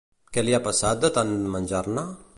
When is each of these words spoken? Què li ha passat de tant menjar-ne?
Què 0.37 0.43
li 0.47 0.55
ha 0.57 0.61
passat 0.69 1.05
de 1.05 1.13
tant 1.19 1.37
menjar-ne? 1.57 2.11